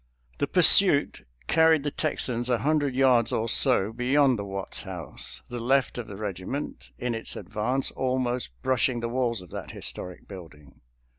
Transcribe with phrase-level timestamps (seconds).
[0.39, 5.59] The pursuit carried the Texans a hundred yards or so beyond the Watts house, the
[5.59, 10.81] left of the regiment, in its advance, almost brushing the walls of that historic building.